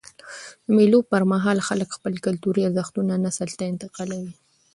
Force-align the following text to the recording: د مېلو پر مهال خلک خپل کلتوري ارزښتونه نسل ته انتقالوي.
د 0.65 0.67
مېلو 0.75 0.99
پر 1.11 1.21
مهال 1.31 1.57
خلک 1.67 1.89
خپل 1.97 2.13
کلتوري 2.25 2.61
ارزښتونه 2.67 3.13
نسل 3.25 3.49
ته 3.57 3.63
انتقالوي. 3.71 4.31